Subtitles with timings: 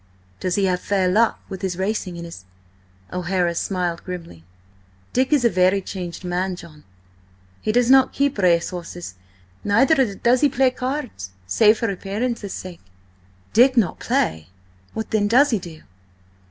[0.39, 2.45] "Does he have fair luck with his racing and his—"
[3.13, 4.43] O'Hara smiled grimly.
[5.13, 6.85] "Dick is a very changed man, John.
[7.61, 9.13] He does not keep racehorses,
[9.63, 12.81] neither does he play cards, save for appearance's sake."
[13.53, 14.47] "Dick not play!
[14.95, 15.83] What then does he do?"